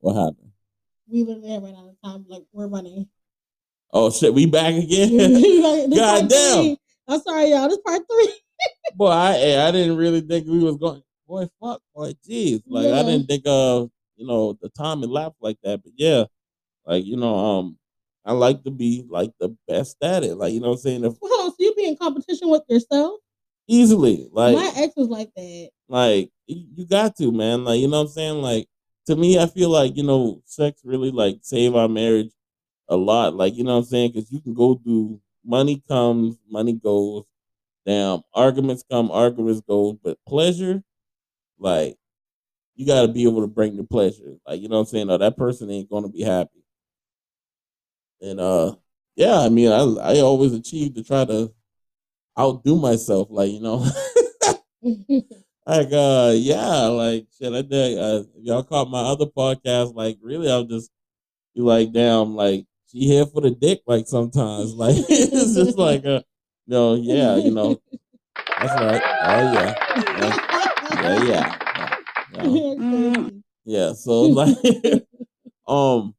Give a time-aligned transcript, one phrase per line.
[0.00, 0.52] What happened?
[1.10, 2.26] We literally have ran out of time.
[2.28, 3.08] Like we're running.
[3.92, 5.08] Oh shit, we back again.
[5.68, 6.62] Like, God damn.
[6.62, 6.78] three.
[7.08, 7.68] I'm sorry, y'all.
[7.68, 8.34] This part three.
[8.94, 11.02] Boy, I I didn't really think we was going.
[11.26, 12.62] Boy, fuck, boy, jeez.
[12.66, 15.82] Like I didn't think of you know the time elapsed like that.
[15.82, 16.24] But yeah,
[16.86, 17.78] like you know, um,
[18.24, 20.36] I like to be like the best at it.
[20.36, 21.50] Like you know, what I'm saying if Hold on.
[21.50, 23.20] So you be in competition with yourself?
[23.68, 25.70] easily, like My ex was like that.
[25.88, 27.64] like you you got to man.
[27.64, 28.66] Like you know, what I'm saying like
[29.08, 32.30] to me, I feel like you know, sex really like save our marriage
[32.88, 33.34] a lot.
[33.34, 37.24] Like you know, what I'm saying because you can go through money comes, money goes.
[37.86, 40.82] Damn, arguments come, arguments go, but pleasure,
[41.58, 41.96] like
[42.74, 44.36] you got to be able to bring the pleasure.
[44.46, 45.10] Like you know what I'm saying?
[45.10, 46.62] Or that person ain't gonna be happy.
[48.20, 48.74] And uh,
[49.16, 51.50] yeah, I mean, I I always achieve to try to
[52.38, 53.28] outdo myself.
[53.30, 53.86] Like you know,
[55.68, 57.52] like uh, yeah, like shit.
[57.52, 57.98] I did.
[57.98, 60.90] Uh, if y'all caught my other podcast, like really, I'll just
[61.54, 63.82] be like, damn, like she here for the dick.
[63.86, 66.22] Like sometimes, like it's just like uh,
[66.66, 67.80] no, yeah, you know,
[68.58, 69.02] that's right.
[69.22, 69.74] Oh yeah,
[70.18, 71.56] yeah, yeah, yeah.
[72.44, 72.74] yeah.
[72.78, 73.28] yeah.
[73.68, 74.56] Yeah, so like,
[75.68, 76.14] um,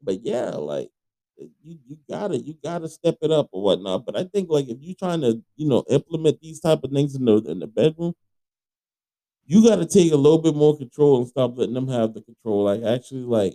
[0.00, 0.90] but yeah, like
[1.36, 4.06] you you gotta you gotta step it up or whatnot.
[4.06, 7.16] But I think like if you're trying to you know implement these type of things
[7.16, 8.14] in the in the bedroom,
[9.48, 12.20] you got to take a little bit more control and stop letting them have the
[12.20, 12.64] control.
[12.64, 13.54] Like actually like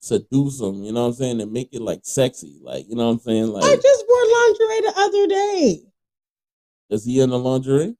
[0.00, 0.84] seduce them.
[0.84, 1.40] You know what I'm saying?
[1.40, 2.60] And make it like sexy.
[2.62, 3.48] Like you know what I'm saying?
[3.48, 5.80] Like I just wore lingerie the other day.
[6.90, 7.96] is he in the lingerie?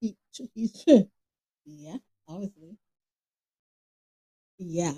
[0.00, 0.14] He,
[0.54, 0.84] he's,
[1.64, 1.96] yeah,
[2.28, 2.76] obviously.
[4.58, 4.92] Yeah,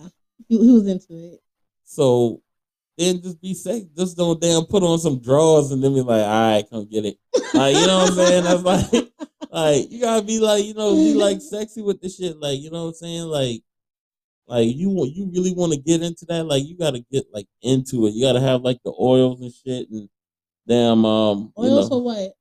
[0.49, 1.41] he, he was into it.
[1.84, 2.43] So
[2.97, 3.84] then just be safe.
[3.97, 7.05] Just don't damn put on some drawers and then be like, all right, come get
[7.05, 7.19] it.
[7.55, 8.44] Like, you know what I'm saying?
[8.44, 9.12] That's like,
[9.50, 12.38] like you gotta be like, you know, be like sexy with the shit.
[12.38, 13.25] Like, you know what I'm saying?
[13.25, 13.62] Like,
[14.47, 16.44] like you want, you really want to get into that.
[16.44, 18.14] Like, you gotta get like into it.
[18.14, 20.08] You gotta have like the oils and shit and
[20.66, 22.32] damn, um, you Oil know, for what?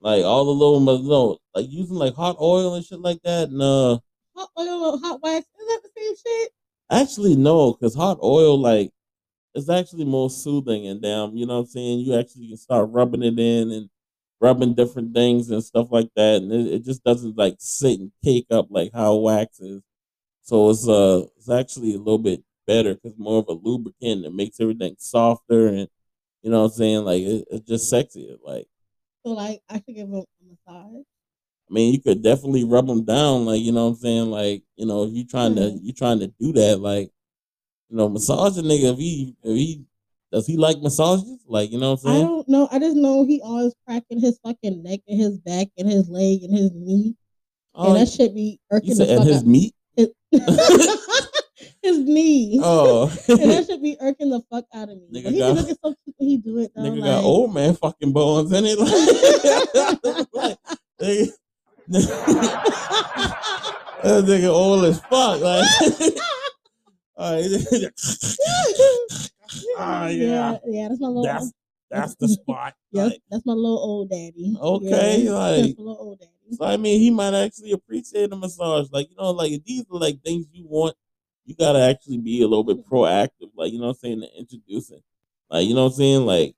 [0.00, 3.48] like all the little, know, like using like hot oil and shit like that.
[3.48, 3.98] And uh,
[4.36, 5.46] Hot oil, hot wax.
[5.60, 6.52] Is that the same shit?
[6.90, 8.90] Actually, no, because hot oil, like,
[9.54, 12.00] it's actually more soothing and damn, you know what I'm saying?
[12.00, 13.90] You actually can start rubbing it in and
[14.40, 16.42] rubbing different things and stuff like that.
[16.42, 19.82] And it, it just doesn't like sit and cake up like how wax is.
[20.42, 24.34] So it's uh it's actually a little bit better because more of a lubricant that
[24.34, 25.88] makes everything softer and
[26.42, 27.04] you know what I'm saying?
[27.04, 28.36] Like it, it's just sexier.
[28.44, 28.66] Like
[29.26, 31.04] So like, I should give him a massage.
[31.70, 34.30] I mean, you could definitely rub them down, like you know what I'm saying.
[34.30, 35.80] Like you know, if you trying to Mhm.
[35.82, 37.10] you trying to do that, like
[37.94, 38.92] you know, massage a nigga.
[38.92, 39.84] If he if he
[40.32, 42.68] does he like massages, like you know what I'm I don't know.
[42.72, 46.42] I just know he always cracking his fucking neck and his back and his leg
[46.42, 47.14] and his knee.
[47.72, 49.46] Oh, and that shit be irking you the said and fuck his out.
[49.46, 49.74] meat.
[51.82, 52.58] his knee.
[52.64, 55.06] Oh, and that should be irking the fuck out of me.
[55.12, 56.82] Nigga he got- be looking so cute when he do it though.
[56.82, 58.76] nigga like, got old man fucking bones in it.
[60.32, 60.58] Like,
[61.00, 61.32] nigga,
[64.02, 65.40] that nigga old as fuck.
[65.40, 65.64] Like,
[69.76, 70.58] Ah, yeah.
[70.66, 71.22] yeah, that's my little.
[71.22, 71.52] that's
[71.90, 72.74] that's the spot.
[72.90, 74.56] yes, Like, that's my little old daddy.
[74.60, 76.30] Okay, yeah, like- little old daddy.
[76.52, 78.88] So I mean, he might actually appreciate the massage.
[78.90, 80.96] Like you know, like if these are like things you want.
[81.46, 83.50] You gotta actually be a little bit proactive.
[83.54, 85.02] Like you know what I'm saying to introduce it.
[85.50, 86.24] Like you know what I'm saying.
[86.24, 86.54] Like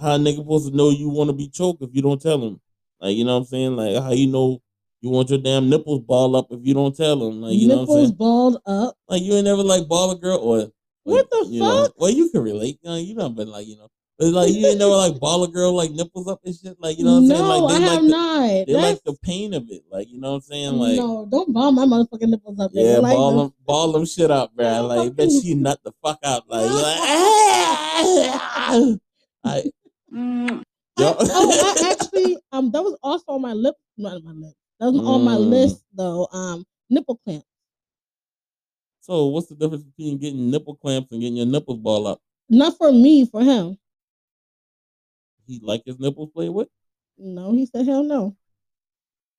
[0.00, 2.42] how a nigga supposed to know you want to be choked if you don't tell
[2.42, 2.58] him.
[2.98, 3.76] Like you know what I'm saying.
[3.76, 4.62] Like how you know
[5.02, 7.42] you want your damn nipples ball up if you don't tell them.
[7.42, 8.16] Like you know what I'm Nipples saying.
[8.16, 8.96] balled up.
[9.08, 10.72] Like you ain't never like ball a girl or.
[11.04, 11.94] What the you know, fuck?
[11.98, 12.78] well, you can relate.
[12.80, 13.88] You know, you know, but like you know,
[14.20, 16.76] but like you ain't never like ball a girl like nipples up and shit.
[16.78, 17.48] Like you know what I'm no, saying.
[17.48, 18.46] Like I they have like the, not.
[18.46, 19.82] they That's, like the pain of it.
[19.90, 20.74] Like you know what I'm saying.
[20.74, 22.70] Like no, don't ball my motherfucking nipples up.
[22.72, 22.98] yeah.
[22.98, 24.64] Like ball the- them, ball them shit up, bro.
[24.64, 26.48] Yeah, Like, bet she nut the fuck out.
[26.48, 27.92] Like, you're like, ah!
[28.72, 28.98] I,
[29.44, 29.62] I,
[30.12, 34.54] yo, oh, I actually, um, that was also on my lip, not on my lip.
[34.82, 35.48] That was on my Mm.
[35.48, 36.26] list though.
[36.32, 37.44] Um, nipple clamp.
[38.98, 42.20] so what's the difference between getting nipple clamps and getting your nipples ball up?
[42.48, 43.78] Not for me, for him.
[45.46, 46.66] He like his nipples played with.
[47.16, 48.36] No, he said hell no.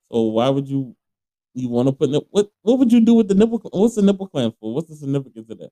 [0.10, 0.96] So why would you?
[1.54, 2.50] You want to put what?
[2.62, 3.60] What would you do with the nipple?
[3.74, 4.74] What's the nipple clamp for?
[4.74, 5.72] What's the significance of that?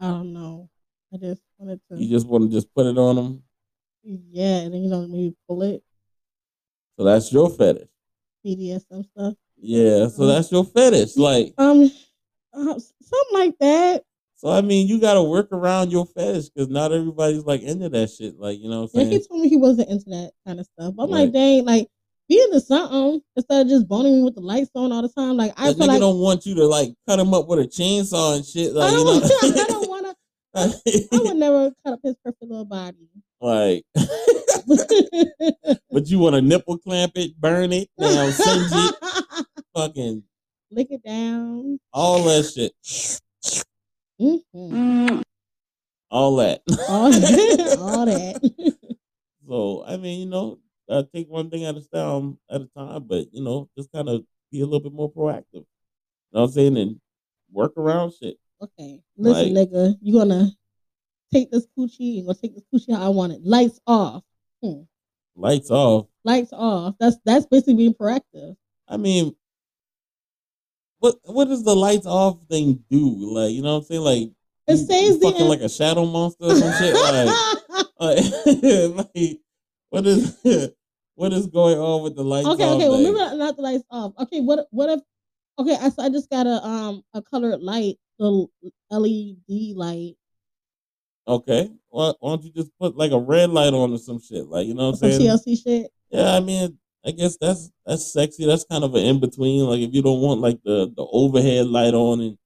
[0.00, 0.68] I don't know.
[1.14, 1.96] I just wanted to.
[1.96, 3.42] You just want to just put it on them.
[4.02, 5.82] yeah, and then you know maybe pull it,
[6.98, 7.88] So that's your fetish.
[8.44, 9.34] BDSM stuff.
[9.56, 10.08] Yeah.
[10.08, 11.16] So that's your fetish.
[11.16, 11.90] Like, Um,
[12.52, 14.02] uh, something like that.
[14.36, 17.88] so I mean, you got to work around your fetish because not everybody's like into
[17.88, 18.38] that shit.
[18.38, 19.10] Like, you know what I'm saying?
[19.12, 20.94] he told me he wasn't into that kind of stuff.
[20.96, 21.20] But I'm Right.
[21.22, 21.88] like, dang, like
[22.28, 25.36] be into something instead of just boning me with the lights on all the time.
[25.36, 28.36] Like I feel like don't want you to like cut him up with a chainsaw
[28.36, 28.72] and shit.
[28.72, 30.14] Like I don't, know, I don't want to.
[31.12, 33.08] I would never cut up his perfect little body.
[33.44, 33.84] Like,
[35.90, 38.94] but you want to nipple clamp it, burn it, down, singe it,
[39.76, 40.22] fucking
[40.70, 41.78] Lick it down.
[41.92, 42.72] all that shit,
[44.20, 45.22] Mhm.
[46.10, 46.62] all that.
[46.88, 47.04] All,
[47.82, 48.40] all that.
[49.46, 50.58] So I mean, you know,
[50.88, 54.08] uh, take one thing at a time at a time, but you know, just kind
[54.08, 55.44] of be a little bit more proactive.
[55.52, 56.76] You know what I'm saying?
[56.78, 57.00] And
[57.52, 58.38] work around shit.
[58.62, 60.50] Okay, listen, nigga, you gonna
[61.34, 62.16] take this coochie?
[62.16, 63.40] You gonna take this coochie how I want it?
[63.44, 64.22] Lights off.
[65.36, 66.06] Lights off.
[66.24, 66.94] Lights off.
[66.98, 68.56] That's that's basically being proactive.
[68.88, 69.34] I mean,
[71.00, 73.34] what what does the lights off thing do?
[73.34, 74.00] Like, you know what I'm saying?
[74.00, 74.30] Like,
[74.68, 76.94] It you, saves you fucking like a shadow monster or some shit.
[77.98, 78.26] Like,
[78.96, 79.40] like, like,
[79.90, 80.36] what is
[81.16, 82.76] what is going on with the lights okay, off?
[82.76, 82.88] okay.
[82.88, 84.12] Well, maybe not, not the lights off.
[84.18, 85.00] Okay, what what if?
[85.58, 88.46] Okay, I, so I just got a um a colored light, the
[88.90, 90.16] LED light,
[91.26, 94.46] Okay, well, why don't you just put like a red light on or some shit?
[94.46, 95.20] Like, you know what I'm saying?
[95.22, 95.90] TLC shit.
[96.10, 98.44] Yeah, I mean, I guess that's that's sexy.
[98.46, 99.64] That's kind of an in between.
[99.64, 102.38] Like, if you don't want like the the overhead light on and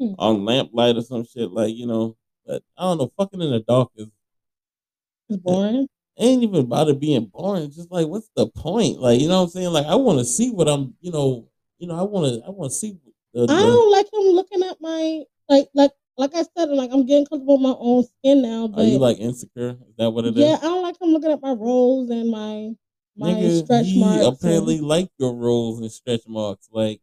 [0.00, 0.14] Hmm.
[0.18, 2.16] on lamp light or some shit, like you know.
[2.44, 3.12] But I don't know.
[3.16, 4.08] Fucking in the dark is
[5.28, 5.86] It's boring.
[6.18, 7.62] ain't even about it being boring.
[7.62, 8.98] It's just like, what's the point?
[9.00, 9.68] Like, you know what I'm saying?
[9.68, 11.48] Like, I want to see what I'm, you know,
[11.78, 12.98] you know, I want to, I want to see.
[13.32, 17.06] The, I don't like him looking at my like like like I said, like I'm
[17.06, 18.68] getting comfortable with my own skin now.
[18.68, 19.70] But are you like insecure?
[19.70, 20.44] Is that what it is?
[20.44, 22.74] yeah, I don't like him looking at my rolls and my
[23.16, 24.24] my Nigga, stretch he marks.
[24.24, 26.68] and- apparently like your rolls and stretch marks.
[26.72, 27.00] Like,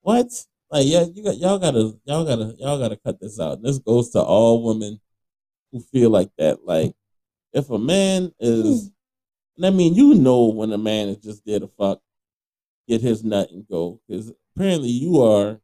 [0.00, 0.26] what?
[0.70, 3.62] Like, yeah, you got y'all gotta, y'all gotta, y'all gotta cut this out.
[3.62, 5.00] This goes to all women
[5.72, 6.64] who feel like that.
[6.64, 6.94] Like,
[7.52, 8.88] if a man is, hmm.
[9.56, 12.00] and I mean, you know, when a man is just there to fuck,
[12.88, 15.60] get his nut and go, because apparently you are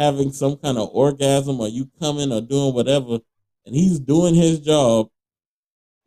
[0.00, 3.18] having some kind of orgasm, or you coming or doing whatever,
[3.66, 5.10] and he's doing his job.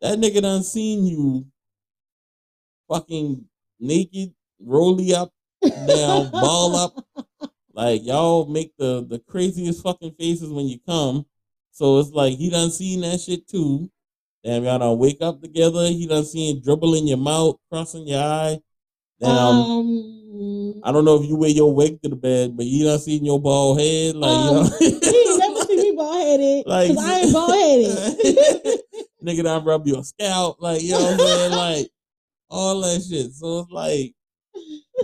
[0.00, 1.46] That nigga done seen you
[2.88, 3.44] fucking
[3.78, 5.32] naked, rolly up,
[5.86, 7.06] down, ball up.
[7.72, 11.26] Like y'all make the the craziest fucking faces when you come.
[11.70, 13.90] So it's like he done seen that shit too.
[14.44, 15.86] Damn, y'all don't wake up together.
[15.86, 18.58] He done seen dribble in your mouth, crossing your eye.
[19.22, 22.98] Um, I don't know if you wear your wig to the bed, but he done
[22.98, 24.16] seen your bald head.
[24.16, 24.70] Like, you Um, know.
[24.80, 26.64] he never see me bald headed.
[26.66, 28.80] Like- Cause I ain't bald headed.
[29.24, 31.88] nigga done rub your scalp, like you know what I'm saying, like
[32.50, 33.32] all that shit.
[33.32, 34.14] So it's like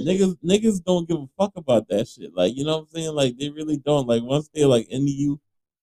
[0.01, 2.35] niggas niggas don't give a fuck about that shit.
[2.35, 3.15] Like you know what I'm saying?
[3.15, 4.07] Like they really don't.
[4.07, 5.41] Like once they're like into you,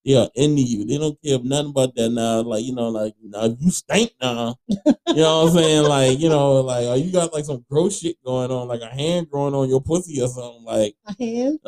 [0.08, 0.86] they are into you.
[0.86, 2.40] They don't care nothing about that now.
[2.42, 4.56] Like you know, like now you stink now.
[4.70, 5.84] You know what I'm saying?
[5.84, 8.88] Like you know, like oh, you got like some gross shit going on, like a
[8.88, 10.64] hand growing on your pussy or something.
[10.64, 11.60] Like a hand.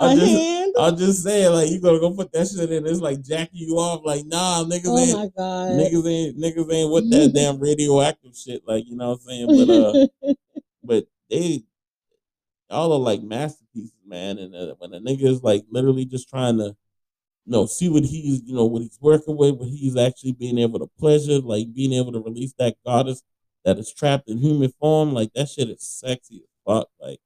[0.00, 0.74] I A just hand.
[0.78, 2.86] I'm just saying, like, you gonna go put that shit in.
[2.86, 4.02] It's like jacking you off.
[4.04, 5.70] Like, nah, niggas Oh ain't, my god.
[5.72, 8.62] niggas ain't, niggas ain't with that damn radioactive shit.
[8.64, 9.66] Like, you know what I'm saying?
[9.66, 10.34] But, uh,
[10.84, 11.64] but they,
[12.70, 14.38] all are like masterpieces, man.
[14.38, 16.76] And uh, when a nigga is like literally just trying to,
[17.44, 20.58] you know, see what he's, you know, what he's working with, what he's actually being
[20.58, 23.22] able to pleasure, like being able to release that goddess
[23.64, 26.88] that is trapped in human form, like that shit is sexy as fuck.
[27.00, 27.20] Like,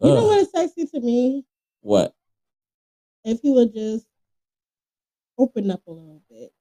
[0.00, 1.44] you know what is sexy to me?
[1.80, 2.14] what?
[3.24, 4.06] If he would just
[5.38, 6.52] open up a little bit.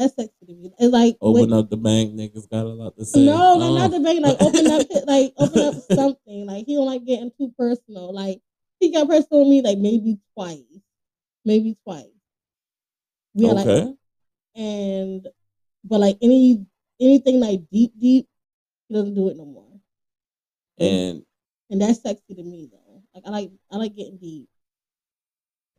[0.00, 0.72] That's sexy to me.
[0.78, 3.20] It's like Open when- up the bank, niggas got a lot to say.
[3.22, 3.74] No, no, Oh.
[3.76, 4.24] not the bank.
[4.24, 6.46] Like open up, like open up something.
[6.46, 8.08] Like he don't like getting too personal.
[8.14, 8.40] Like
[8.80, 10.62] he got personal with me, like maybe twice,
[11.44, 12.06] maybe twice.
[13.34, 13.94] We are like,
[14.56, 15.28] and
[15.84, 16.64] but like any
[16.98, 18.26] anything like deep, deep,
[18.88, 19.68] he doesn't do it no more.
[20.78, 21.22] and
[21.68, 23.02] And that's sexy to me though.
[23.14, 24.48] Like I like I like getting deep.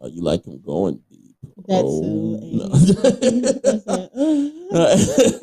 [0.04, 1.36] Uh, you like him going deep.
[1.68, 2.08] That's oh, so.
[2.52, 2.66] no.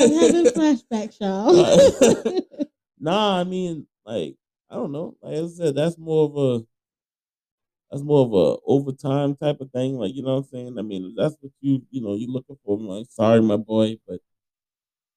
[0.00, 1.52] I'm having flashbacks, y'all.
[3.00, 4.36] nah, I mean, like,
[4.70, 5.16] I don't know.
[5.22, 6.64] Like I said, that's more of a
[7.90, 9.96] that's more of a overtime type of thing.
[9.96, 10.78] Like, you know what I'm saying?
[10.78, 12.78] I mean, that's what you you know you're looking for.
[12.78, 14.20] Like, sorry, my boy, but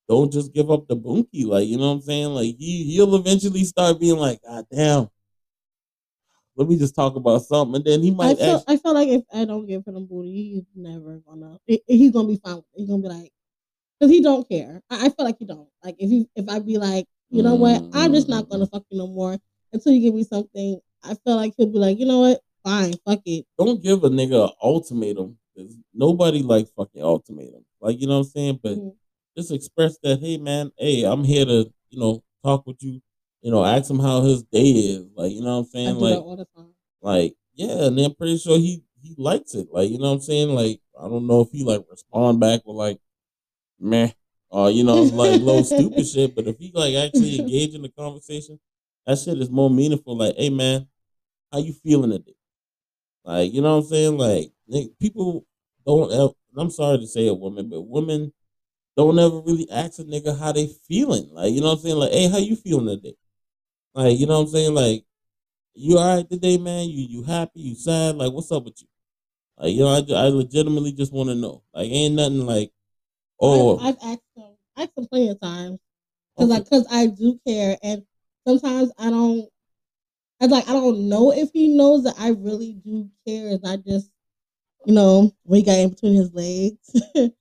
[0.07, 1.45] don't just give up the bunkie.
[1.45, 2.27] Like, you know what I'm saying?
[2.27, 5.09] Like he he'll eventually start being like, God damn.
[6.57, 8.31] Let me just talk about something, and then he might.
[8.31, 11.19] I feel actually I feel like if I don't give him a booty, he's never
[11.25, 11.57] gonna.
[11.65, 12.61] He's gonna be fine.
[12.75, 13.31] He's gonna be like,
[13.99, 14.81] because he don't care.
[14.89, 15.67] I, I feel like he don't.
[15.83, 18.83] Like if he if I be like, you know what, I'm just not gonna fuck
[18.89, 19.37] you no more
[19.71, 20.79] until you give me something.
[21.03, 23.45] I feel like he'll be like, you know what, fine, fuck it.
[23.57, 27.65] don't give a nigga an ultimatum because nobody likes fucking ultimatum.
[27.79, 28.59] Like you know what I'm saying?
[28.61, 28.95] But Mhm.
[29.37, 33.01] just express that, hey man, hey, I'm here to, you know, talk with you,
[33.41, 35.05] you know, ask him how his day is.
[35.15, 35.95] Like, you know what I'm saying?
[35.95, 36.73] Like that all the time.
[37.01, 39.67] like, yeah, and then I'm pretty sure he he likes it.
[39.71, 40.49] Like, you know what I'm saying?
[40.49, 42.99] Like, I don't know if he like respond back with like
[43.79, 44.11] meh
[44.49, 46.35] or you know, like little stupid shit.
[46.35, 48.59] But if he like actually engage in the conversation,
[49.05, 50.17] that shit is more meaningful.
[50.17, 50.87] Like, hey man,
[51.51, 52.35] how you feeling today?
[53.23, 54.17] Like, you know what I'm saying?
[54.17, 54.51] Like,
[54.99, 55.45] people
[55.85, 56.11] don't.
[56.11, 58.33] Ever, I'm sorry to say it, woman, but women
[58.97, 61.29] don't ever really ask a nigga how they feeling.
[61.31, 61.95] Like, you know what I'm saying?
[61.95, 63.15] Like, hey, how you feeling today?
[63.93, 64.73] Like, you know what I'm saying?
[64.73, 65.03] Like,
[65.73, 66.89] you all right today, man?
[66.89, 67.61] You you happy?
[67.61, 68.15] You sad?
[68.15, 68.87] Like, what's up with you?
[69.57, 71.63] Like, you know, I, I legitimately just want to know.
[71.73, 72.71] Like, ain't nothing like,
[73.39, 75.79] oh, I've, I've asked him, asked him plenty of times
[76.35, 78.03] because like because I do care, and
[78.47, 79.47] sometimes I don't.
[80.41, 83.49] I like I don't know if he knows that I really do care.
[83.49, 84.09] Is I just,
[84.85, 86.77] you know, when he got in between his legs.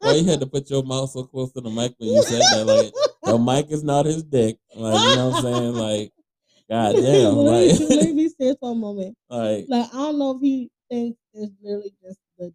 [0.00, 2.40] why you had to put your mouth so close to the mic when you said
[2.40, 2.64] that?
[2.66, 2.92] Like,
[3.24, 4.58] the mic is not his dick.
[4.74, 5.74] Like, you know what I'm saying?
[5.74, 6.12] Like,
[6.70, 7.36] god damn.
[7.36, 9.16] let, me, let me say for a moment.
[9.28, 12.52] like Like I don't know if he thinks it's literally just the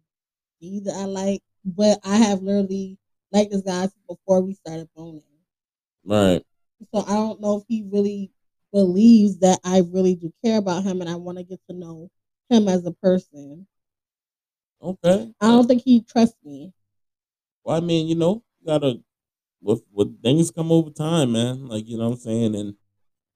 [0.60, 2.98] D that I like, but I have literally
[3.32, 5.22] liked this guy before we started boning.
[6.04, 6.42] right.
[6.94, 8.30] So I don't know if he really
[8.72, 12.10] believes that I really do care about him and I want to get to know
[12.50, 13.66] him as a person.
[14.80, 15.32] Okay.
[15.40, 16.72] I don't think he trusts me.
[17.64, 19.00] Well, I mean, you know, you gotta
[19.60, 21.68] with with things come over time, man.
[21.68, 22.54] Like, you know what I'm saying?
[22.54, 22.74] And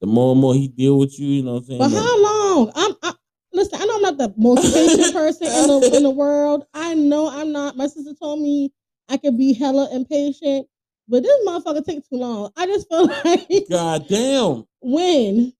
[0.01, 1.79] the more and more he deal with you, you know what I'm saying?
[1.79, 2.73] But how long?
[2.75, 3.15] I'm I,
[3.53, 3.81] listen.
[3.81, 6.65] I know I'm not the most patient person in the in the world.
[6.75, 7.77] I know I'm not.
[7.77, 8.73] My sister told me
[9.09, 10.67] I could be hella impatient,
[11.09, 12.51] but this motherfucker takes too long.
[12.57, 14.65] I just feel like God damn.
[14.81, 15.53] when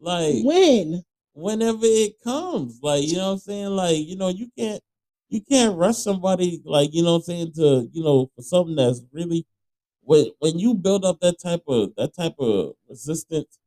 [0.00, 2.78] Like when whenever it comes.
[2.82, 3.68] Like, you know what I'm saying?
[3.68, 4.80] Like, you know, you can't
[5.28, 8.76] you can't rush somebody like, you know what I'm saying, to, you know, for something
[8.76, 9.46] that's really
[10.04, 13.58] when when you build up that type of that type of resistance,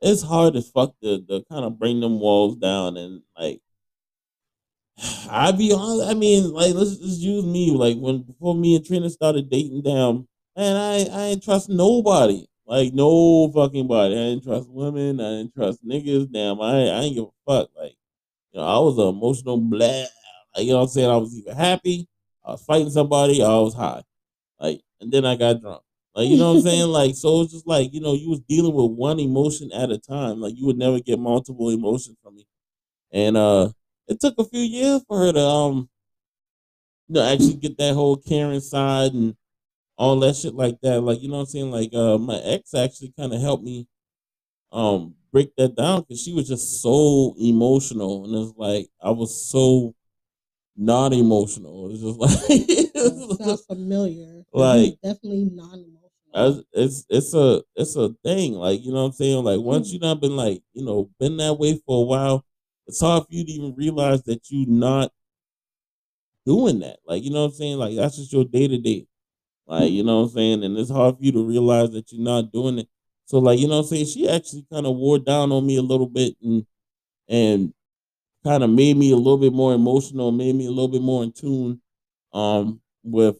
[0.00, 3.60] it's hard as fuck to, to kind of bring them walls down and like
[5.30, 7.70] I be honest, I mean, like let's just use me.
[7.72, 12.46] Like when before me and Trina started dating down, man, I I ain't trust nobody.
[12.66, 14.14] Like no fucking body.
[14.14, 15.20] I didn't trust women.
[15.20, 16.30] I didn't trust niggas.
[16.32, 17.70] Damn, I I ain't give a fuck.
[17.76, 17.96] Like,
[18.52, 20.04] you know, I was an emotional blah.
[20.56, 21.10] Like, you know what I'm saying?
[21.10, 22.08] I was either happy,
[22.44, 24.02] I was fighting somebody, I was high.
[24.58, 25.82] Like, and then I got drunk.
[26.14, 26.88] Like, you know what I'm saying?
[26.92, 29.98] Like, so it's just like, you know, you was dealing with one emotion at a
[29.98, 30.40] time.
[30.40, 32.46] Like you would never get multiple emotions from me.
[33.12, 33.70] And uh
[34.08, 35.88] it took a few years for her to um
[37.08, 39.34] you know actually get that whole Karen side and
[39.98, 41.00] all that shit like that.
[41.02, 41.70] Like, you know what I'm saying?
[41.72, 43.86] Like uh my ex actually kind of helped me
[44.72, 49.50] um break that down because she was just so emotional and it's like I was
[49.50, 49.94] so
[50.78, 51.90] not emotional.
[51.90, 54.44] It's just like it was sounds just- familiar.
[54.52, 56.64] Like- definitely non-emotional.
[56.72, 58.54] it's it's a it's a thing.
[58.54, 59.44] Like you know what I'm saying.
[59.44, 59.92] Like once Mhm.
[59.94, 62.44] you not been like you know been that way for a while,
[62.86, 65.12] it's hard for you to even realize that you're not
[66.46, 66.98] doing that.
[67.06, 67.78] Like you know what I'm saying.
[67.78, 69.06] Like that's just your day to day.
[69.66, 72.22] Like you know what I'm saying, and it's hard for you to realize that you're
[72.22, 72.88] not doing it.
[73.26, 74.06] So like you know what I'm saying.
[74.06, 76.64] She actually kind of wore down on me a little bit and
[77.28, 77.74] and
[78.44, 81.22] kind of made me a little bit more emotional, made me a little bit more
[81.22, 81.80] in tune
[82.32, 83.38] um with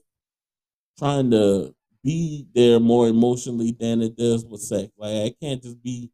[0.99, 4.91] trying to be there more emotionally than it does with sex.
[4.97, 6.11] Like I can't just be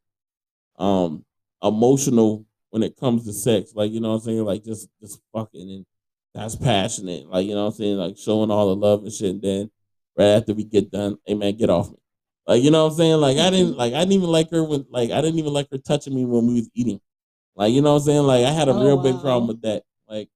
[0.79, 1.25] um
[1.63, 3.73] emotional when it comes to sex.
[3.75, 4.45] Like, you know what I'm saying?
[4.45, 5.87] Like just just fucking and
[6.35, 7.29] that's passionate.
[7.29, 7.97] Like, you know what I'm saying?
[7.97, 9.31] Like showing all the love and shit.
[9.31, 9.71] And then
[10.19, 11.97] right after we get done, hey man, get off me.
[12.47, 13.21] Like, you know what I'm saying?
[13.21, 15.69] Like I didn't like I didn't even like her when like I didn't even like
[15.71, 17.01] her touching me when we was eating.
[17.57, 18.23] Like, you know what I'm saying?
[18.23, 19.85] Like I had a Oh, real big problem with that.
[20.09, 20.29] Like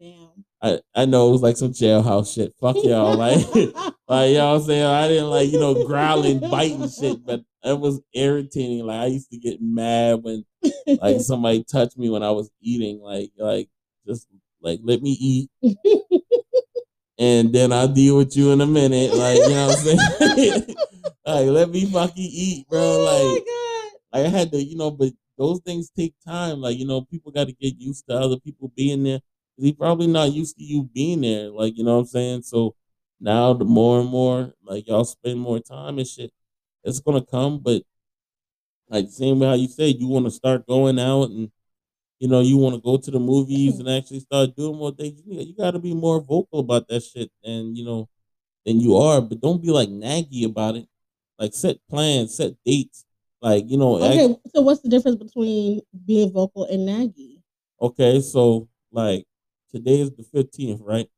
[0.00, 0.44] Damn.
[0.62, 2.54] I, I know it was like some jailhouse shit.
[2.60, 3.16] Fuck y'all.
[3.16, 3.46] Like
[4.08, 4.84] like you know what I'm saying?
[4.84, 8.84] I didn't like, you know, growling, biting shit, but it was irritating.
[8.86, 10.44] Like I used to get mad when
[10.86, 13.00] like somebody touched me when I was eating.
[13.00, 13.68] Like like
[14.06, 14.26] just
[14.60, 15.50] like let me eat
[17.18, 19.14] and then I'll deal with you in a minute.
[19.14, 20.76] Like, you know what I'm saying?
[21.26, 22.80] like let me fucking eat, bro.
[22.80, 23.38] oh
[24.12, 25.12] like I had to, you know, but
[25.42, 26.60] those things take time.
[26.60, 29.20] Like, you know, people got to get used to other people being there.
[29.58, 31.50] He probably not used to you being there.
[31.50, 32.42] Like, you know what I'm saying?
[32.42, 32.74] So
[33.20, 36.32] now the more and more, like y'all spend more time and shit,
[36.84, 37.58] it's gonna come.
[37.58, 37.82] But
[38.88, 41.50] like same way how you said, you want to start going out and
[42.22, 45.20] you know, you want to go to the movies and actually start doing more things.
[45.26, 48.08] You, you got to be more vocal about that shit, and you know,
[48.64, 49.20] than you are.
[49.20, 50.86] But don't be like naggy about it.
[51.36, 53.04] Like set plans, set dates.
[53.42, 57.42] Like you know, Okay, so what's the difference between being vocal and naggy?
[57.80, 59.26] Okay, so like
[59.74, 61.08] today is the fifteenth, right?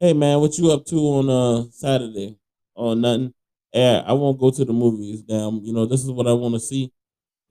[0.00, 2.36] Hey man, what you up to on uh Saturday?
[2.74, 3.32] Oh nothing.
[3.72, 5.22] yeah, I won't go to the movies.
[5.22, 6.92] Damn, you know, this is what I want to see.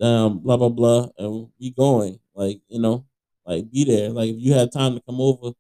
[0.02, 2.20] Damn, blah blah blah, and we going.
[2.36, 3.06] Like, you know,
[3.46, 4.10] like be there.
[4.10, 5.52] Like if you had time to come over,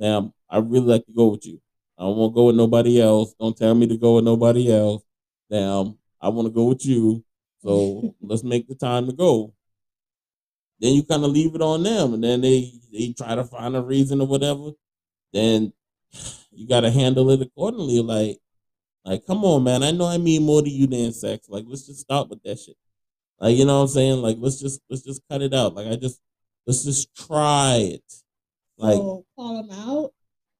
[0.00, 1.60] damn, I really like to go with you.
[1.98, 3.34] I won't go with nobody else.
[3.38, 5.02] Don't tell me to go with nobody else.
[5.50, 7.22] Damn, I want to go with you.
[7.64, 9.54] So let's make the time to go.
[10.80, 13.74] Then you kind of leave it on them, and then they they try to find
[13.76, 14.72] a reason or whatever.
[15.32, 15.72] Then
[16.50, 18.00] you got to handle it accordingly.
[18.00, 18.38] Like,
[19.04, 19.82] like come on, man.
[19.82, 21.48] I know I mean more to you than sex.
[21.48, 22.76] Like, let's just stop with that shit.
[23.40, 24.22] Like, you know what I'm saying?
[24.22, 25.74] Like, let's just let's just cut it out.
[25.74, 26.20] Like, I just
[26.66, 28.14] let's just try it.
[28.76, 30.12] Like, so call him out.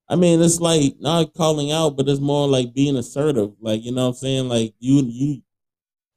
[0.07, 3.53] I mean, it's like not calling out, but it's more like being assertive.
[3.59, 4.49] Like, you know what I'm saying?
[4.49, 5.41] Like you you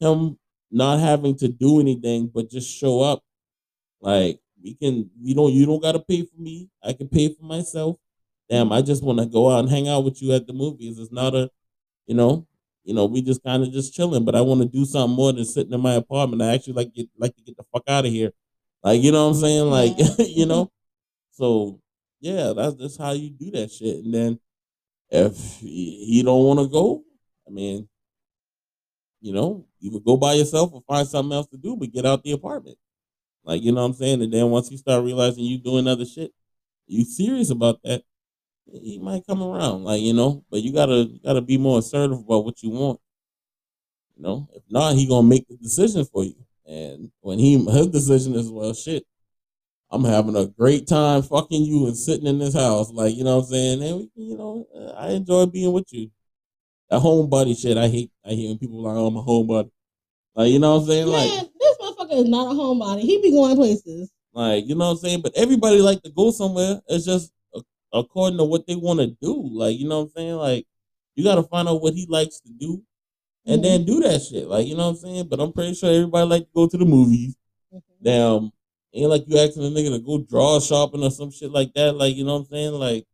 [0.01, 0.39] him
[0.71, 3.23] not having to do anything but just show up.
[4.01, 6.69] Like we can we don't you don't gotta pay for me.
[6.83, 7.97] I can pay for myself.
[8.51, 10.99] Damn, I just want to go out and hang out with you at the movies.
[10.99, 11.51] It's not a
[12.07, 12.47] you know,
[12.85, 15.33] you know, we just kind of just chilling, but I want to do something more
[15.33, 16.43] than sitting in my apartment.
[16.43, 18.33] I actually like get like to get the fuck out of here.
[18.83, 19.67] Like, you know what I'm saying?
[19.67, 20.65] Like, you know?
[20.65, 21.33] Mm-hmm.
[21.33, 21.81] So
[22.21, 24.05] yeah, that's that's how you do that shit.
[24.05, 24.41] And then
[25.11, 27.03] if he don't want to go,
[27.47, 27.89] I mean,
[29.21, 32.07] you know, you could go by yourself or find something else to do, but get
[32.07, 32.77] out the apartment.
[33.45, 34.23] Like, you know what I'm saying?
[34.23, 36.33] And then once you start realizing you doing other shit,
[36.87, 38.03] you serious about that,
[38.71, 39.85] he might come around.
[39.85, 43.01] Like, you know, but you gotta you gotta be more assertive about what you want.
[44.17, 46.35] You know, if not, he gonna make the decision for you.
[46.67, 49.07] And when he his decision is well shit,
[49.91, 52.91] I'm having a great time fucking you and sitting in this house.
[52.91, 53.83] Like, you know what I'm saying?
[53.83, 56.11] And, you know, uh, I enjoy being with you.
[56.91, 58.11] That homebody shit, I hate.
[58.25, 59.71] I hate when people like, oh, I'm a homebody.
[60.35, 61.11] Like, you know what I'm saying?
[61.11, 63.01] Man, like, this motherfucker is not a homebody.
[63.01, 64.11] He be going places.
[64.33, 65.23] Like, you know what I'm saying?
[65.23, 66.81] But everybody like to go somewhere.
[66.89, 67.33] It's just
[67.93, 69.49] according to what they want to do.
[69.53, 70.35] Like, you know what I'm saying?
[70.35, 70.67] Like,
[71.17, 72.83] you got to find out what he likes to do
[73.45, 73.63] and mm-hmm.
[73.63, 74.47] then do that shit.
[74.47, 75.29] Like, you know what I'm saying?
[75.29, 77.37] But I'm pretty sure everybody like to go to the movies.
[77.75, 78.05] Mm-hmm.
[78.05, 78.53] Damn
[78.95, 81.95] Ain't like you asking a nigga to go draw shopping or some shit like that.
[81.95, 82.73] Like, you know what I'm saying?
[82.73, 83.07] Like,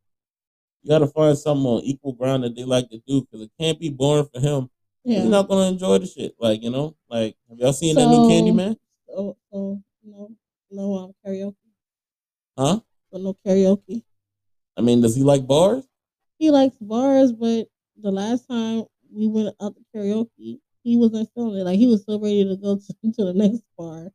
[0.84, 3.80] you gotta find something on equal ground that they like to do because it can't
[3.80, 4.68] be boring for him.
[5.02, 5.20] Yeah.
[5.20, 6.34] He's not gonna enjoy the shit.
[6.38, 8.76] Like, you know, like have y'all seen so, that new Candyman?
[9.08, 10.30] Oh, oh no,
[10.70, 11.54] no um, karaoke.
[12.58, 12.80] Huh?
[13.10, 14.02] But no karaoke.
[14.76, 15.84] I mean, does he like bars?
[16.38, 17.66] He likes bars, but
[17.96, 21.64] the last time we went out to karaoke, he wasn't feeling it.
[21.64, 24.10] Like he was so ready to go to, to the next bar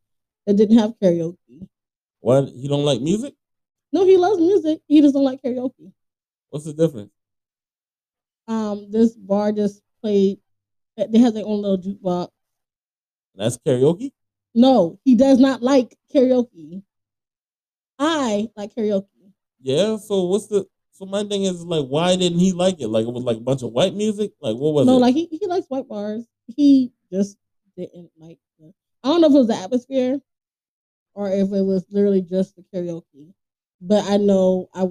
[0.45, 1.67] that didn't have karaoke.
[2.19, 2.49] What?
[2.49, 3.33] He don't like music?
[3.91, 4.81] No, he loves music.
[4.87, 5.93] He just doesn't like karaoke.
[6.49, 7.11] What's the difference?
[8.47, 10.39] Um, this bar just played.
[10.97, 12.29] They have their own little jukebox.
[13.35, 14.11] That's karaoke.
[14.55, 16.81] No, he does not like karaoke.
[17.97, 19.05] I like karaoke.
[19.61, 19.97] Yeah.
[19.97, 20.65] So what's the?
[20.91, 22.87] So my thing is like, why didn't he like it?
[22.87, 24.31] Like it was like a bunch of white music.
[24.41, 24.95] Like what was no, it?
[24.95, 26.25] No, like he he likes white bars.
[26.47, 27.37] He just
[27.77, 28.39] didn't like.
[28.59, 30.19] The, I don't know if it was the atmosphere
[31.13, 33.33] or if it was literally just the karaoke.
[33.79, 34.87] But I know I,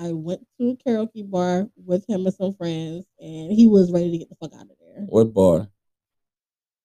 [0.00, 4.10] I went to a karaoke bar with him and some friends, and he was ready
[4.10, 5.04] to get the fuck out of there.
[5.04, 5.68] What bar?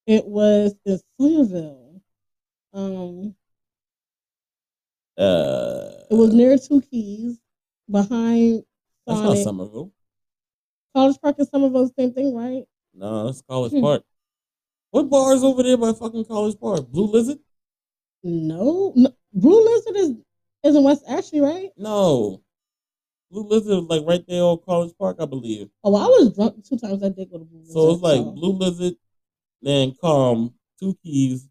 [0.06, 2.02] It was in Summerville.
[2.74, 3.34] Um,
[5.16, 7.38] uh, it was near Two Keys,
[7.90, 8.64] behind.
[9.06, 9.38] That's Sonic.
[9.38, 9.92] not Summerville.
[10.94, 12.64] College Park and Summerville, same thing, right?
[12.94, 13.80] No, that's College hmm.
[13.80, 14.02] Park.
[14.90, 16.86] What bar is over there by fucking College Park?
[16.88, 17.38] Blue Lizard?
[18.22, 20.10] No, no, Blue Lizard is
[20.64, 21.70] is in West Ashley, right?
[21.78, 22.42] No,
[23.30, 25.68] Blue Lizard was like right there on College Park, I believe.
[25.82, 27.02] Oh, well, I was drunk two times.
[27.02, 27.72] I did go to Blue Lizard.
[27.74, 28.32] So it's like so.
[28.32, 28.94] Blue Lizard,
[29.62, 31.48] then Calm, Two Keys.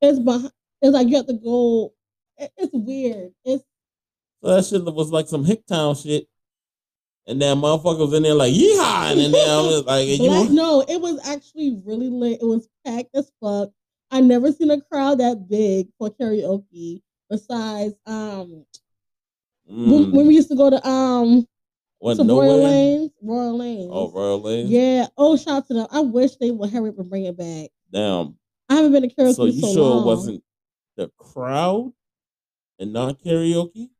[0.00, 0.50] It's behind.
[0.82, 1.92] It's like you have to go.
[2.38, 3.32] It's weird.
[3.44, 3.64] It's
[4.42, 6.28] so that shit was like some Hicktown shit.
[7.26, 10.54] And then motherfuckers in there like yeehaw, and then I was like, you...
[10.54, 12.40] no, it was actually really lit.
[12.40, 13.70] It was packed as fuck.
[14.12, 17.02] I never seen a crowd that big for karaoke.
[17.28, 18.64] Besides, um,
[19.70, 19.90] mm.
[19.90, 21.46] when, when, we used to go to um,
[21.98, 23.90] what to Royal Lanes, Royal Lanes.
[23.90, 24.70] Oh, Royal Lanes.
[24.70, 25.06] Yeah.
[25.16, 25.86] Oh, shout out to them.
[25.90, 27.70] I wish they would hurry up and bring it back.
[27.92, 28.36] Damn.
[28.68, 30.02] I haven't been to karaoke so you so sure long.
[30.02, 30.44] it wasn't
[30.96, 31.92] the crowd
[32.78, 33.90] and not karaoke?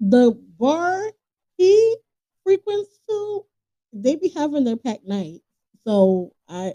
[0.00, 1.00] The bar
[1.56, 1.96] he
[2.44, 3.46] frequents to,
[3.92, 5.40] they be having their packed night.
[5.86, 6.74] So I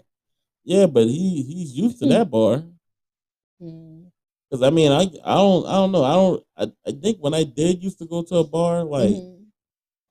[0.64, 2.64] yeah, but he he's used to that bar.
[4.50, 7.34] Because I mean, I I don't I don't know I don't I, I think when
[7.34, 9.10] I did used to go to a bar like.
[9.10, 9.34] Mm-hmm.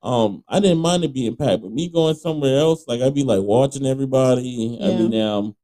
[0.04, 3.24] Um, I didn't mind it being packed, but me going somewhere else, like I'd be
[3.24, 4.78] like watching everybody.
[4.80, 4.88] Yeah.
[4.88, 5.56] I mean, now I'm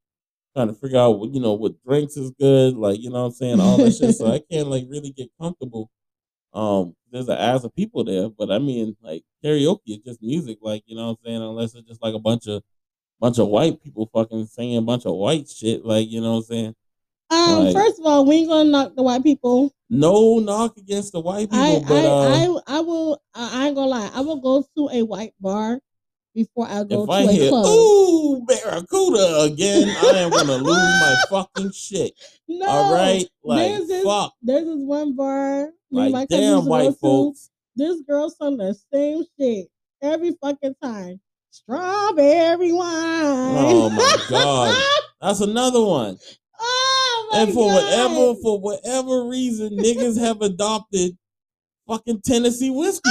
[0.55, 3.27] trying to figure out what you know what drinks is good, like you know what
[3.27, 4.15] I'm saying, all that shit.
[4.15, 5.89] So I can't like really get comfortable.
[6.53, 10.59] Um, there's an ass of people there, but I mean, like karaoke is just music,
[10.61, 12.63] like you know what I'm saying, unless it's just like a bunch of
[13.19, 15.85] bunch of white people fucking saying a bunch of white shit.
[15.85, 16.75] Like you know what I'm saying?
[17.29, 19.71] Um, Like- first of all, we ain't gonna knock the white people.
[19.89, 23.21] No knock against the white people, I, but I, uh, I, I will.
[23.35, 24.09] I I ain't gonna lie.
[24.13, 25.79] I will go to a white bar
[26.33, 27.65] before I go if to I a hear club.
[27.67, 32.13] "Ooh Barracuda" again, I am gonna lose my fucking shit.
[32.47, 35.69] no, All right, like there's this, fuck, There's this one bar.
[35.91, 36.93] like damn to white to.
[36.93, 37.49] folks.
[37.75, 39.67] This girl's on the same shit
[40.01, 41.19] every fucking time.
[41.51, 43.55] Strawberry wine.
[43.57, 44.75] Oh my god,
[45.21, 46.17] that's another one.
[46.59, 46.92] oh
[47.33, 47.83] and for God.
[47.83, 51.17] whatever for whatever reason, niggas have adopted
[51.87, 53.09] fucking Tennessee whiskey.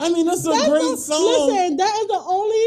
[0.00, 1.50] I mean, that's a That's great the- song.
[1.50, 2.64] Listen, that is the only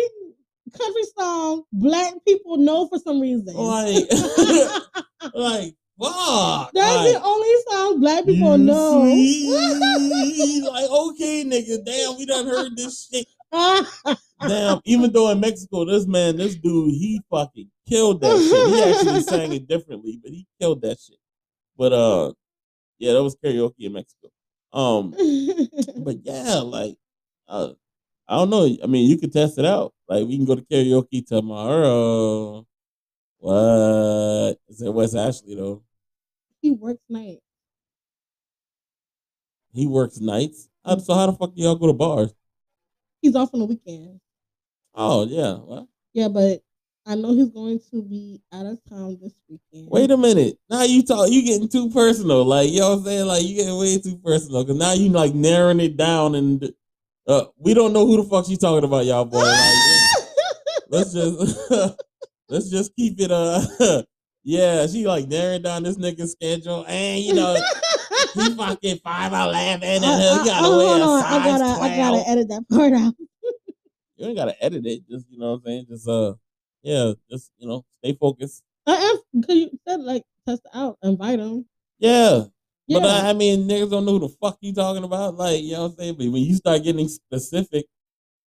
[0.78, 3.54] country song black people know for some reason.
[3.56, 4.06] Like,
[5.34, 6.72] like, fuck.
[6.74, 9.02] That's like, the only song black people know.
[9.04, 10.64] sweet.
[10.64, 13.28] like, okay, nigga, damn, we done heard this shit.
[14.48, 18.68] Damn, even though in Mexico, this man, this dude, he fucking killed that shit.
[18.70, 21.18] He actually sang it differently, but he killed that shit.
[21.78, 22.34] But uh,
[23.00, 24.30] yeah, that was karaoke in Mexico.
[24.74, 25.12] Um,
[25.98, 26.96] but yeah, like,
[27.48, 27.72] uh,
[28.28, 28.78] I don't know.
[28.84, 29.94] I mean, you could test it out.
[30.08, 32.66] Like, we can go to karaoke tomorrow.
[33.40, 34.94] What is it?
[34.94, 35.84] West Ashley though?
[36.62, 37.40] he works night.
[39.74, 40.70] He works nights.
[40.86, 42.34] Uh, So how the fuck do y'all go to bars?
[43.22, 44.20] He's off on the weekend.
[44.94, 45.58] Oh yeah.
[45.64, 46.62] Well, Yeah, but
[47.06, 49.90] I know he's going to be out of town this weekend.
[49.90, 50.58] wait a minute.
[50.70, 51.30] Now you talk.
[51.30, 52.44] You getting too personal.
[52.46, 53.26] Like you know I'm saying.
[53.26, 54.66] Like you getting way too personal.
[54.66, 56.72] Cause now you like narrowing it down and
[57.28, 59.40] uh, we don't know who the fuck she talking about, y'all boy.
[59.40, 59.74] Like,
[60.90, 61.72] let's just
[62.50, 63.32] let's just keep it.
[63.32, 63.62] Uh,
[64.44, 64.86] yeah.
[64.88, 67.56] She like narrowing down this nigga's schedule, and you know
[68.34, 71.24] he fucking five eleven, and I, he I, gotta oh, hold on.
[71.24, 73.14] I gotta, I gotta edit that part out.
[74.22, 75.10] You ain't gotta edit it.
[75.10, 75.86] Just you know what I'm saying.
[75.90, 76.34] Just uh,
[76.84, 77.14] yeah.
[77.30, 78.62] Just you know, stay focused.
[78.86, 81.66] I am because you said like test out, invite him.
[81.98, 82.44] Yeah.
[82.88, 85.36] Yeah, But uh, I mean, niggas don't know who the fuck you talking about.
[85.36, 86.16] Like, you know what I'm saying?
[86.18, 87.86] But when you start getting specific,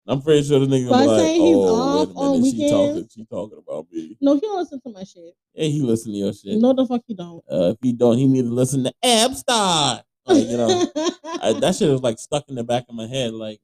[0.08, 3.25] I'm pretty sure the nigga like, saying he's oh, off on minute, she talking, she
[3.25, 4.17] talking about me.
[4.21, 5.34] no, he don't listen to my shit.
[5.54, 6.60] Yeah, he listen to your shit.
[6.60, 7.43] No, the fuck he don't.
[7.49, 10.04] Uh, if he don't, he need to listen to Abstar.
[10.28, 10.67] Like, you know,
[11.41, 13.34] I, that shit is like stuck in the back of my head.
[13.34, 13.60] Like,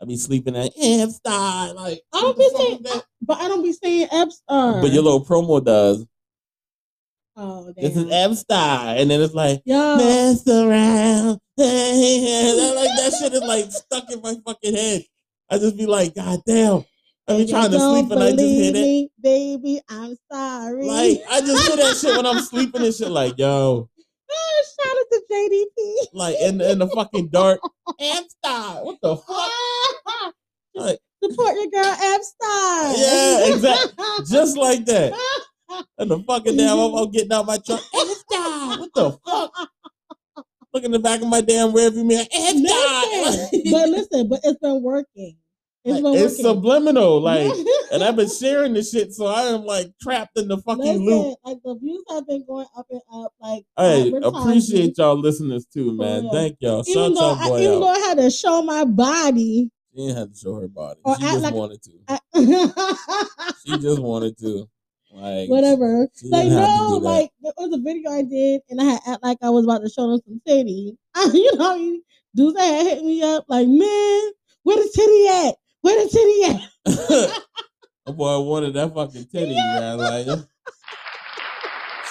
[0.00, 1.74] I be sleeping at Abstar.
[1.74, 2.80] Like, I don't be saying,
[3.22, 4.80] but I don't be saying Epstar.
[4.80, 6.06] But your little promo does.
[7.36, 9.00] oh damn, This is Abstar.
[9.00, 11.38] And then it's like, yo, mess around.
[11.56, 15.02] like that shit is like stuck in my fucking head.
[15.50, 16.84] I just be like, God damn.
[17.26, 18.82] I be trying to sleep and I just hit it.
[18.82, 19.80] me, baby.
[19.88, 20.86] I'm sorry.
[20.86, 23.10] Like I just hear that shit when I'm sleeping and shit.
[23.10, 23.90] Like yo,
[24.30, 26.06] oh, shout out to JDP.
[26.12, 27.60] like in in the fucking dark.
[28.00, 28.84] Amstar.
[28.84, 30.34] What the fuck?
[30.74, 32.94] Like Support your girl Epstar.
[32.96, 34.04] Yeah, exactly.
[34.30, 35.12] just like that.
[35.98, 37.80] And the fucking damn, I'm, I'm getting out my truck.
[37.80, 38.78] Amstar.
[38.78, 39.52] What the fuck?
[40.72, 42.24] Look in the back of my damn rearview mirror.
[42.24, 43.70] Amstar.
[43.70, 45.36] but listen, but it's been working.
[45.88, 47.50] It's Like, it's subliminal, like,
[47.92, 51.04] and I've been sharing this shit, so I am like trapped in the fucking Listen,
[51.06, 51.38] loop.
[51.44, 53.32] like the views have been going up and up.
[53.40, 56.28] Like Hey, appreciate y'all listeners too, man.
[56.30, 56.84] Thank y'all.
[56.86, 57.80] Even though, I, even out.
[57.80, 61.00] though I had to show my body, She didn't have to show her body.
[61.04, 61.90] Or she act just like- wanted to.
[62.08, 62.18] I,
[63.66, 64.68] She just wanted to.
[65.10, 66.06] Like whatever.
[66.24, 69.00] Like didn't have to no, like there was a video I did, and I had
[69.06, 70.96] act like I was about to show them some titty.
[71.32, 71.98] you know,
[72.36, 74.20] dudes had hit me up like, man,
[74.64, 75.54] where the titty at?
[75.82, 76.70] Where the titty at?
[78.06, 79.98] That boy wanted that fucking titty, man.
[79.98, 80.26] Like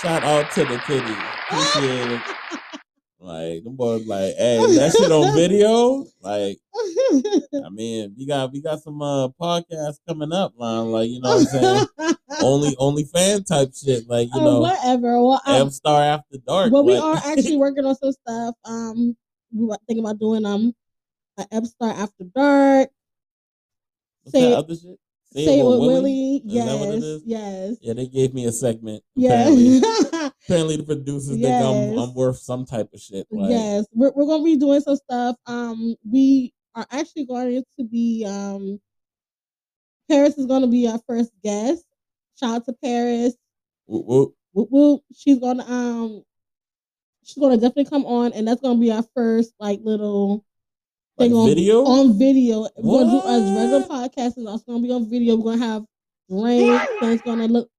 [0.01, 1.15] shout out to the titty.
[1.49, 2.21] Appreciate it.
[3.19, 6.05] Like the boy was like, hey, that shit on video.
[6.21, 6.57] Like,
[7.65, 10.91] I mean, we got we got some uh podcasts coming up, man.
[10.91, 12.15] Like, you know what I'm saying?
[12.41, 14.07] only only fan type shit.
[14.07, 15.21] Like, you Oh, know, whatever.
[15.21, 16.71] Well, um, M Star After Dark.
[16.71, 18.55] but we are actually working on some stuff.
[18.63, 19.17] Um,
[19.53, 20.73] we were thinking about doing um
[21.37, 22.89] an Ep Star After Dark.
[24.27, 24.99] What's say- that other shit?
[25.33, 26.41] Say, it with Willie.
[26.47, 29.03] Is that what it Yes, yes, Yeah, they gave me a segment.
[29.17, 30.05] Apparently, yes,
[30.45, 33.27] apparently the producers think I'm I'm worth some type of shit.
[33.29, 33.85] Like, yes.
[33.91, 35.35] We're we're gonna be doing some stuff.
[35.45, 38.79] Um, we are actually going to be um.
[40.09, 41.83] Paris is going to be our first guest.
[42.39, 43.35] Shout out to Paris.
[43.85, 44.33] whoop, whoop.
[44.53, 45.01] Whoop, whoop.
[45.13, 46.23] She's gonna um,
[47.23, 50.45] she's gonna definitely come on, and that's gonna be our first like little
[51.17, 51.83] Like on video.
[51.83, 52.67] on video.
[52.77, 55.35] We're gonna do a regular podcast, and also gonna be on video.
[55.35, 55.85] We're gonna have
[56.29, 57.69] rain, and it's gonna look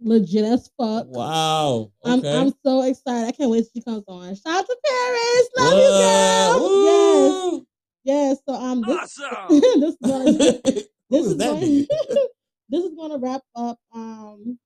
[0.00, 1.06] legit as fuck.
[1.08, 1.90] wow.
[2.04, 3.26] I'm I'm so excited.
[3.26, 4.34] I can't wait till she comes on.
[4.36, 5.48] Shout out to Paris.
[5.56, 6.60] Love you, girl.
[6.60, 7.62] What?
[8.04, 8.38] Yes.
[8.38, 8.38] Yes.
[8.48, 9.48] So um this Awesome.
[9.80, 10.32] this is gonna
[11.10, 11.60] this is is going,
[12.68, 14.58] this is going to wrap up um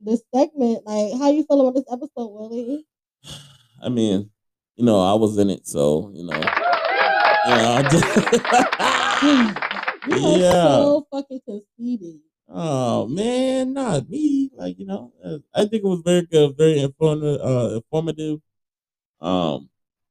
[0.00, 0.86] this segment.
[0.86, 2.86] Like, how you feel about this episode, Willie?
[3.82, 4.30] I mean,
[4.76, 6.40] you know, I was in it, so you know.
[10.08, 10.52] Yeah.
[10.60, 12.20] so fucking conceited.
[12.48, 14.50] oh man, not me.
[14.54, 17.40] Like you know, uh, I think it was very good, very informative.
[17.40, 18.40] Uh, informative.
[19.20, 19.68] Um,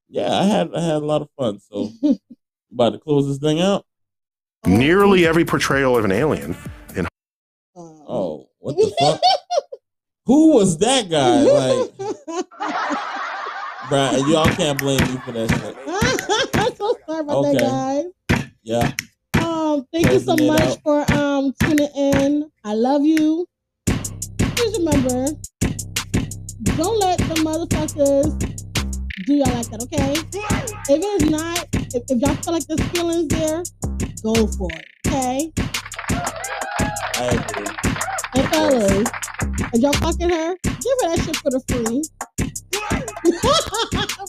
[0.10, 1.60] yeah, I had I had a lot of fun.
[1.60, 1.91] So
[2.74, 3.86] about to close this thing out.
[4.65, 6.58] Nearly every portrayal of an alien.
[6.98, 7.08] Um,
[8.08, 9.21] Oh, what the fuck?
[10.26, 11.41] Who was that guy?
[11.43, 11.91] Like,
[13.89, 15.76] bruh, y'all can't blame me for that shit.
[16.65, 17.54] I'm so sorry about Okay.
[17.54, 18.47] that, guys.
[18.63, 18.91] Yeah.
[19.39, 20.80] Um, thank you so much out.
[20.84, 22.49] for um tuning in.
[22.63, 23.45] I love you.
[23.86, 25.28] Please remember,
[26.75, 28.39] don't let the motherfuckers
[29.25, 30.13] do y'all like that, okay?
[30.89, 33.63] If it's not, if, if y'all feel like there's feelings there,
[34.23, 35.51] go for it, okay?
[37.15, 37.75] I agree.
[38.36, 39.10] And fellas,
[39.73, 42.01] if y'all fucking her, give her that shit for the free.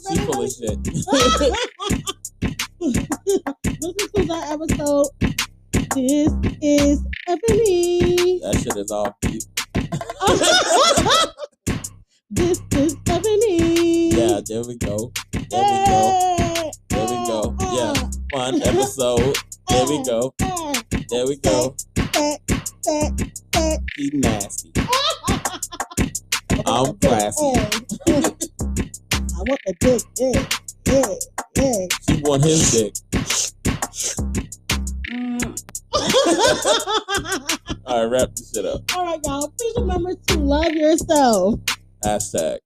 [0.08, 2.16] She full of shit.
[4.86, 5.34] Listen to that episode.
[5.94, 8.40] This is Ebony.
[8.40, 9.42] that shit is all deep.
[12.30, 14.08] this is Ebony.
[14.10, 15.12] Yeah, there we go.
[15.32, 16.18] There we go.
[16.88, 17.56] There we go.
[17.60, 17.94] Yeah.
[18.32, 19.36] Fun episode.
[19.68, 20.32] There we go.
[21.08, 21.74] There we go.
[23.96, 24.72] She nasty.
[26.64, 27.42] I'm classy.
[28.08, 28.12] I
[29.42, 30.02] want the dick.
[30.18, 30.46] Yeah,
[30.86, 31.14] yeah,
[31.56, 31.86] yeah.
[32.08, 32.94] She want his dick.
[35.16, 35.62] Mm.
[37.86, 38.82] All right, wrap this shit up.
[38.94, 39.52] All right, y'all.
[39.58, 41.58] Please remember to love yourself.
[42.04, 42.58] Hashtag.